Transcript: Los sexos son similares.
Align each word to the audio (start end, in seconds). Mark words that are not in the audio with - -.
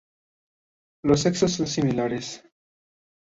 Los 1.03 1.19
sexos 1.21 1.51
son 1.51 1.67
similares. 1.67 2.43